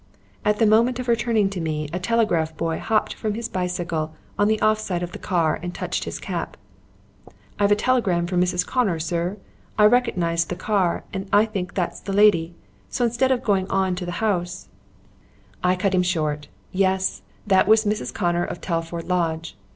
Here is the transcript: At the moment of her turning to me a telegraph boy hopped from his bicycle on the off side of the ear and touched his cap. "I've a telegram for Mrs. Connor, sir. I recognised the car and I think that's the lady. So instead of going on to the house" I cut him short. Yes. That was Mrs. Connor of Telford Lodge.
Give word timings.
At 0.43 0.57
the 0.57 0.65
moment 0.65 0.97
of 0.97 1.05
her 1.05 1.15
turning 1.15 1.47
to 1.51 1.61
me 1.61 1.87
a 1.93 1.99
telegraph 1.99 2.57
boy 2.57 2.79
hopped 2.79 3.13
from 3.13 3.35
his 3.35 3.47
bicycle 3.47 4.15
on 4.35 4.47
the 4.47 4.59
off 4.59 4.79
side 4.79 5.03
of 5.03 5.11
the 5.11 5.19
ear 5.31 5.59
and 5.61 5.75
touched 5.75 6.05
his 6.05 6.19
cap. 6.19 6.57
"I've 7.59 7.71
a 7.71 7.75
telegram 7.75 8.25
for 8.25 8.35
Mrs. 8.35 8.65
Connor, 8.65 8.97
sir. 8.99 9.37
I 9.77 9.85
recognised 9.85 10.49
the 10.49 10.55
car 10.55 11.03
and 11.13 11.29
I 11.31 11.45
think 11.45 11.75
that's 11.75 11.99
the 11.99 12.13
lady. 12.13 12.55
So 12.89 13.05
instead 13.05 13.29
of 13.31 13.43
going 13.43 13.67
on 13.69 13.93
to 13.93 14.07
the 14.07 14.13
house" 14.25 14.69
I 15.63 15.75
cut 15.75 15.93
him 15.93 16.01
short. 16.01 16.47
Yes. 16.71 17.21
That 17.45 17.67
was 17.67 17.85
Mrs. 17.85 18.11
Connor 18.11 18.43
of 18.43 18.59
Telford 18.59 19.03
Lodge. 19.07 19.55